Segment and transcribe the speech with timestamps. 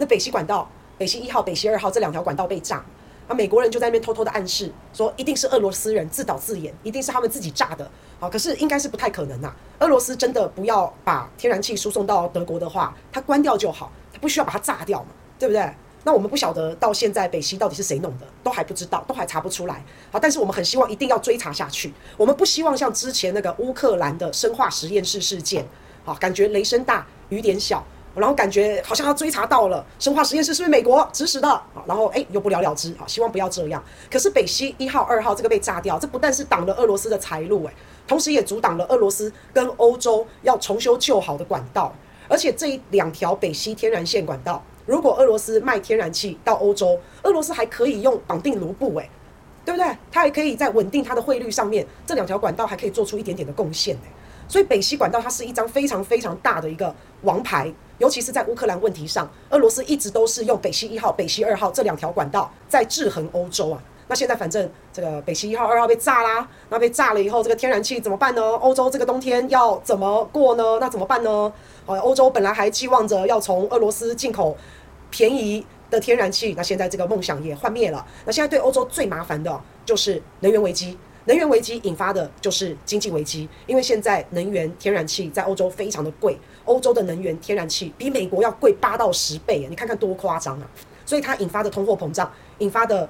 [0.00, 0.66] 那北溪管道，
[0.96, 2.82] 北溪一号、北溪二号这两条管道被炸，
[3.28, 7.88] 啊，美国人就在那边偷偷的暗示说，一定是俄罗斯人自导自演，一定是他们自己炸的。
[8.18, 9.54] 好，可是应该是不太可能呐。
[9.78, 15.08] 俄罗斯真的不要把天然气输送到德国的话，它关掉就好，它不需要把它炸掉嘛，
[15.38, 15.70] 对不对？
[16.02, 19.84] 那我们不晓得到现在北溪到底是谁弄的，都还不知道，都还查不出来。
[20.10, 21.92] 好，但是我们很希望一定要追查下去。
[22.16, 25.68] 我们不希望像之前那个乌克兰的生化实验室事件，
[26.06, 31.48] 好，感觉雷声大雨点小，然后感觉好像要追查到了生化实验室是不是美国指使的？
[31.48, 32.94] 好，然后哎又不了了之。
[32.98, 33.82] 好，希望不要这样。
[34.10, 37.74] 可是北溪一号、二号这个被炸掉，这不但是挡了俄罗斯的财路，哎，
[38.06, 41.94] 同时也阻挡了俄罗斯跟欧洲要重修旧好的管道，
[42.28, 44.62] 而且这两条北溪天然线管道。
[44.86, 49.08] 如果俄罗斯卖天然气到欧洲，俄罗斯还可以用绑定卢布，诶，
[49.64, 49.86] 对不对？
[50.10, 54.02] 它还可以在稳定它的汇率上面，这两条管道还可以做出一点点的贡献，诶。
[54.48, 63.80] 所以北溪管道它是一张非常非常大的一个王牌，尤其是在乌克兰问题上，俄罗斯一直都是用北溪一号、北溪二号这两条管道在制衡欧洲啊。
[64.08, 68.42] 那现在反正这个北溪一号、二号被炸啦，那被炸了以后，这个天然气怎么办呢？
[68.56, 70.78] 欧洲这个冬天要怎么过呢？
[70.80, 71.52] 那怎么办呢？
[71.86, 74.56] 呃，欧洲本来还寄望着要从俄罗斯进口。
[75.12, 78.06] 便宜的天然气，那现在这个梦想也幻灭了。
[78.24, 90.66] 那现在对欧洲最麻烦的就是能源危机，能源危机引发的就是经济危机，因为现在能源天然气在欧洲非常的贵，欧洲的能源天然气比美国要贵八到十倍，你看看多夸张啊！
[91.04, 93.08] 所以它引发的通货膨胀，引发的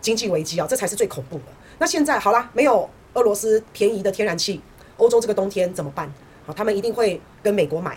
[0.00, 1.44] 经济危机啊，这才是最恐怖的。
[1.78, 4.60] 那现在好啦，没有俄罗斯便宜的天然气，
[4.96, 6.12] 欧洲这个冬天怎么办？
[6.44, 7.96] 好，他们一定会跟美国买。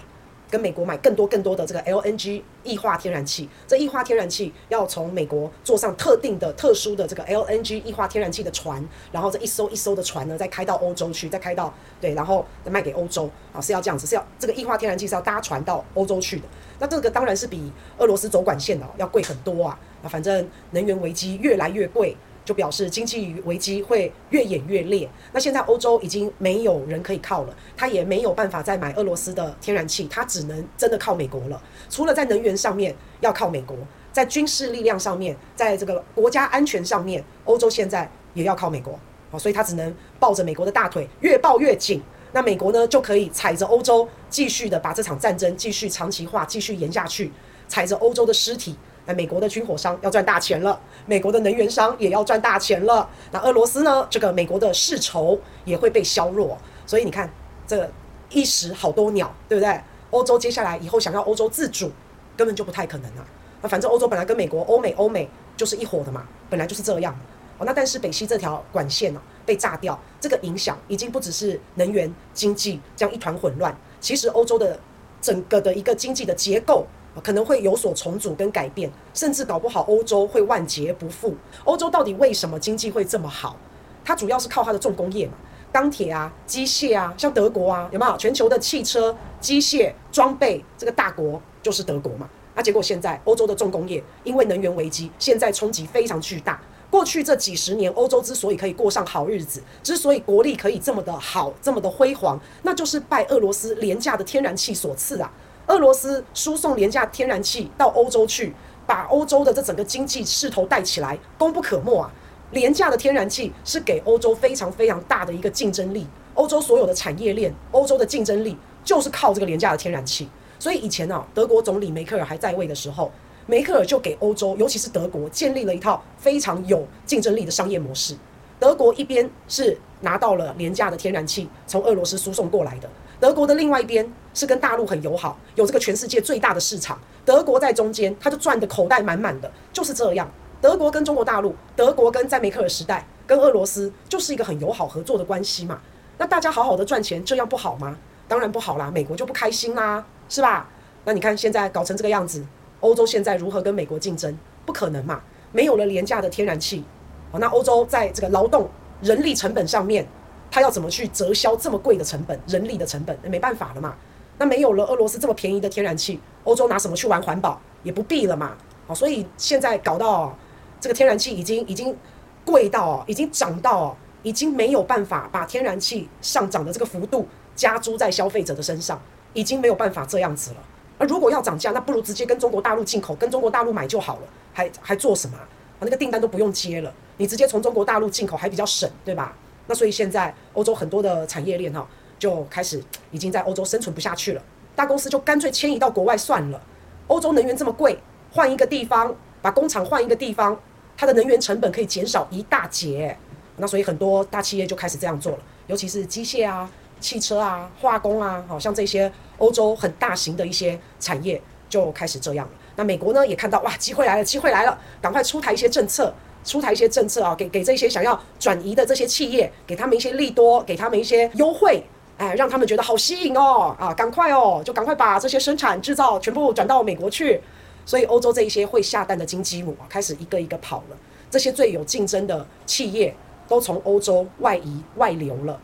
[0.52, 16.44] 跟美国买更多更多的这个 LNG 液化天然气，这液化天然气要从美国坐上特定的、特殊的这个 LNG 液化天然气的船，然后这一艘一艘的船呢，再开到欧洲去，再开到对，然后再卖给欧洲啊，是要这样子，是要这个液化天然气是要搭船到欧洲去的。
[16.78, 19.80] 那这个当然是比俄罗斯走管线的要贵很多啊。
[20.04, 22.18] 那反正能源危机越来越贵。
[22.52, 25.10] 就表示经济危机会越演越烈。
[25.32, 31.62] 那现在欧洲已经没有人可以靠了，他也没有办法再买俄罗斯的天然气，他只能真的靠美国了。
[31.90, 33.78] 除了在能源上面要靠美国，
[34.12, 39.00] 在军事力量上面，在这个国家安全上面，欧洲现在也要靠美国。
[39.30, 42.02] 好，所以他只能抱着美国的大腿，越抱越紧。
[42.34, 47.32] 那美国呢，就可以踩着欧洲继续的把这场战争继续长期化，继续延下去，
[47.70, 48.76] 踩着欧洲的尸体。
[49.06, 53.10] 那美国的军火商要赚大钱了，美国的能源商也要赚大钱了。
[53.32, 54.06] 那俄罗斯呢？
[54.12, 56.56] 这个美国的世仇也会被削弱。
[56.86, 57.28] 所以你看，
[57.66, 57.90] 这
[58.30, 59.82] 一石好多鸟，对不对？
[60.12, 61.92] 欧洲接下来以后想要欧洲自主，
[62.38, 63.26] 根本就不太可能啊。
[63.62, 67.18] 那反正欧洲本来跟美国、欧美、欧美就是一伙的嘛，本来就是这样。
[67.58, 73.76] 哦，那但是北溪这条管线呢，被炸掉，这个影响已经不只是能源、经济这样一团混乱。
[74.00, 74.80] 其实欧洲的
[75.20, 76.86] 整个的一个经济的结构。
[77.20, 81.36] 可能会有所重组跟改变，甚至搞不好欧洲会万劫不复。
[81.66, 83.58] 欧洲到底为什么经济会这么好？
[84.06, 85.34] 它主要是靠它的重工业嘛，
[85.72, 88.16] 钢铁啊、机械啊，像德国啊，有没有？
[88.18, 92.30] 全球的汽车、机械、装备这个大国就是德国嘛。
[92.56, 96.60] 那结果现在欧洲的重工业因为能源危机，现在冲击非常巨大。
[96.90, 105.32] 过去这几十年，欧洲之所以可以过上好日子，之所以国力可以这么的好、这么的辉煌，那就是拜俄罗斯廉价的天然气所赐啊。
[105.72, 108.54] 俄罗斯输送廉价天然气到欧洲去，
[108.86, 112.12] 把欧洲的这整个经济势头带起来，功不可没啊！
[112.52, 120.28] 廉价的天然气是给欧洲非常非常大的一个竞争力，欧洲所有的产业链，欧洲的竞争力就是靠这个廉价的天然气。
[120.60, 123.10] 所以以前啊，德国总理梅克尔还在位的时候，
[123.46, 128.18] 梅克尔就给欧洲，尤其是德国，建立了一套非常有竞争力的商业模式。
[128.60, 132.90] 德国一边是拿到了廉价的天然气，从俄罗斯输送过来的。
[133.22, 137.00] 德国的另外一边是跟大陆很友好，有这个全世界最大的市场。
[137.24, 140.28] 德国在中间，他就赚的口袋满满的，就是这样。
[140.60, 145.80] 德国跟中国大陆，德国跟在梅克尔时代跟俄罗斯就是一个很友好合作的关系嘛。
[146.18, 147.96] 那大家好好的赚钱，这样不好吗？
[148.28, 150.68] 当然不好啦，美国就不开心啦，是吧？
[151.06, 152.44] 那你看现在搞成这个样子，
[152.80, 154.36] 欧洲现在如何跟美国竞争？
[154.66, 155.22] 不可能嘛，
[155.52, 156.84] 没有了廉价的天然气，
[157.30, 158.68] 哦，那欧洲在这个劳动
[159.00, 160.08] 人力成本上面。
[160.52, 163.18] 他要怎么去折销这么贵的成本，人力的成本？
[163.24, 163.96] 那没办法了嘛。
[164.38, 167.60] 那没有了俄罗斯这么便宜的天然气，欧洲拿什么去玩环保？
[167.84, 168.58] 也不必了嘛。
[168.86, 170.38] 好，所以现在搞到
[170.80, 171.96] 这个天然气已经已经
[172.44, 179.02] 贵到，已经涨到，已经没有办法把天然气上涨的这个幅度加诸在消费者的身上，
[179.34, 180.58] 已经没有办法这样子了。
[180.98, 184.22] 而如果要涨价，那不如直接跟中国大陆进口，跟中国大陆买就好了，
[184.52, 185.38] 还还做什么？
[185.38, 185.48] 啊
[185.80, 189.36] 那个订单都不用接了，你直接从中国大陆进口还比较省，对吧？
[189.72, 191.88] 那所以现在欧洲很多的产业链哈，
[192.20, 194.44] 就开始已经在欧洲生存不下去了，
[194.76, 196.62] 大公司就干脆迁移到国外算了。
[197.08, 197.98] 欧洲能源这么贵，
[198.34, 200.60] 换一个地方，把工厂换一个地方，
[200.98, 203.18] 它的能源成本可以减少一大截。
[203.56, 206.70] 那所以很多大企业就开始这样做了，尤其是机械啊、
[207.00, 212.54] 汽车啊、化工啊，好像这些欧洲很大型的一些产业就开始这样了。
[212.76, 221.84] 那美国呢也看到哇，机会来了，机会来了，赶快出台一些政策，出台一些政策啊，给给这些想要转移的这些企业，给他们一些利多，给他们一些优惠，
[222.18, 227.40] 哎，让他们觉得好吸引哦，啊，赶快哦，就赶快把这些生产制造全部转到美国去。
[227.86, 230.98] 所以欧洲这一些会下蛋的金鸡母啊，开始一个一个跑了。
[231.30, 233.14] 这些最有竞争的企业
[233.48, 235.60] 都从欧洲外移外流了。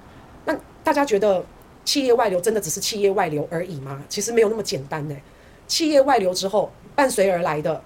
[0.46, 1.44] 那大家觉得
[1.86, 4.04] 企业外流真的只是企业外流而已吗？
[4.10, 5.16] 其实没有那么简单呢。
[5.68, 7.82] 企业外流之后，伴随而来的，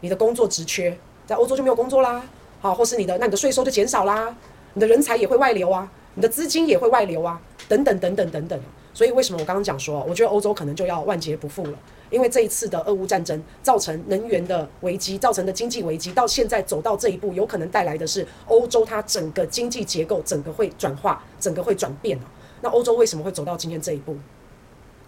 [0.00, 0.96] 你的工作职缺
[1.26, 2.22] 在欧洲就没有工作啦，
[2.60, 4.34] 好，或是你的那你的税收就减少啦，
[4.74, 8.60] 你的人才也会外流啊，你的资金也会外流啊，等等等等等等。
[8.94, 11.78] 所以为什么我刚刚讲说，我觉得欧洲可能就要万劫不复了，
[12.08, 22.18] 因为这一次的俄乌战争造成能源的危机，造成的经济危机，到现在走到这一步，有可能带来的是欧洲它整个经济结构整个会转化，整个会转变。
[22.62, 24.16] 那欧洲为什么会走到今天这一步？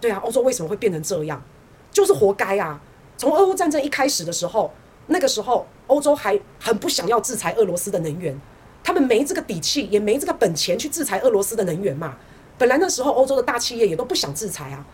[0.00, 1.42] 对啊，欧洲为什么会变成这样？
[1.90, 2.78] 就是活该啊！
[3.16, 4.70] 从俄乌战争一开始的时候，
[5.08, 8.38] 那个时候欧洲还很不想要制裁俄罗斯的能源，
[8.84, 12.16] 他们没这个底气，也没这个本钱去制裁俄罗斯的能源嘛。
[12.56, 14.84] 本来那时候欧洲的大企业也都不想制裁啊，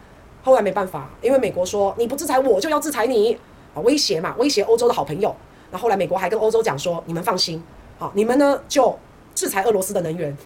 [0.42, 3.36] 后来没办法，因为美国说你不制裁我就要制裁你
[3.74, 5.34] 啊，威胁嘛，威胁欧洲的好朋友。
[5.70, 7.60] 那后来美国还跟欧洲讲说，你们放心，
[7.98, 8.96] 好，你们呢就
[9.34, 10.36] 制裁俄罗斯的能源，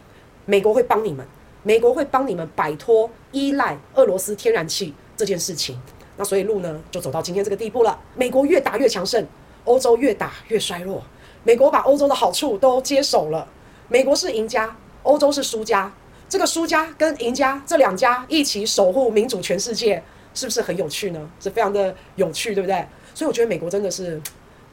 [0.46, 1.26] 美国会帮你们，
[1.62, 5.78] 美国会帮你们摆脱依赖俄罗斯天然气这件事情。
[6.16, 9.24] 那所以路呢就走到今天这个地步了，美国越打越强盛，
[9.68, 11.02] 欧洲越打越衰弱，
[11.44, 13.46] 美国把欧洲的好处都接手了，
[13.88, 15.92] 美国是赢家，欧洲是输家。
[16.28, 20.02] 这个输家跟赢家这两家一起守护民主全世界，
[20.34, 21.30] 是不是很有趣呢？
[21.38, 22.86] 是非常的有趣，对不对？
[23.14, 24.20] 所以我觉得美国真的是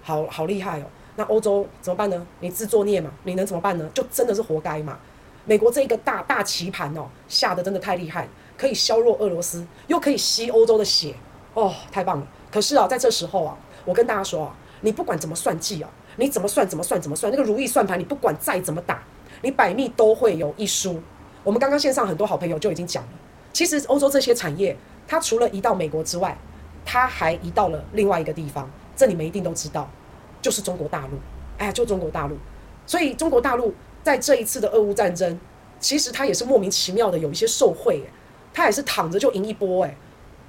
[0.02, 0.86] 好好厉害哦。
[1.18, 2.28] 那欧洲怎么办呢？
[2.40, 3.90] 你自作孽嘛，你能怎么办呢？
[3.94, 4.98] 就真的是活该嘛。
[5.46, 8.28] 美国这一个大大棋盘哦，下得真的太厉害，
[8.58, 11.14] 可以削弱俄罗斯，又可以吸欧洲的血，
[11.54, 12.28] 哦，太棒了。
[12.52, 19.04] 可是啊，在这时候啊，我跟大家说啊，你不管怎么算计啊，你怎么算怎么算怎么算，那个如意算盘，你不管再怎么打，
[19.42, 21.02] 你百密都会有一输。
[21.44, 23.10] 我们刚刚线上很多好朋友就已经讲了，
[23.54, 24.76] 其实欧洲这些产业，
[25.08, 26.38] 它除了移到美国之外，
[26.84, 29.90] 它还移到了另外一个地方，这你们一定都知道，
[30.42, 31.18] 就是中国大陆。
[31.58, 32.38] 哎，就中国大陆。
[32.86, 33.74] 所以中国大陆
[34.04, 35.40] 在这一次的俄乌战争，
[35.80, 38.04] 其实它也是莫名其妙的有一些受贿，
[38.54, 39.96] 它也是躺着就赢一波，哎，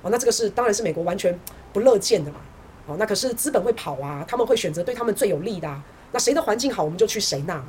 [0.02, 1.38] 哦，那这个是当然是美国完全
[1.72, 2.38] 不乐见的嘛，
[2.87, 7.62] 哦，那可是资本会跑啊，他们会选择对他们最有利的啊，那谁的环境好，我们就去谁那。